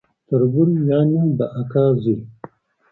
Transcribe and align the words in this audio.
تربور 0.27 0.67
يعني 0.89 1.19
د 1.37 1.39
اکا 1.59 1.85
زوی 2.03 2.19